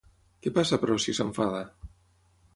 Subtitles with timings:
[0.45, 1.61] Què passa, però, si s'enfada?